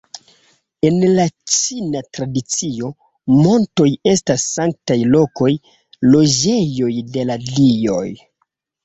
En 0.87 0.95
la 1.17 1.25
ĉina 1.55 1.99
tradicio, 2.17 2.89
montoj 3.35 3.85
estas 4.13 4.47
sanktaj 4.55 4.97
lokoj, 5.17 5.51
loĝejoj 6.15 6.89
de 7.19 7.27
la 7.33 7.37
dioj. 7.45 8.03